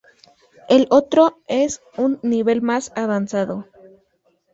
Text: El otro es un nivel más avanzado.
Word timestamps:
El 0.67 0.87
otro 0.89 1.37
es 1.47 1.79
un 1.95 2.19
nivel 2.23 2.63
más 2.63 2.91
avanzado. 2.95 3.67